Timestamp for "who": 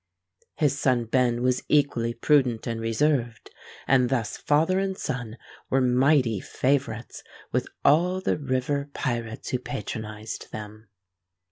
9.49-9.59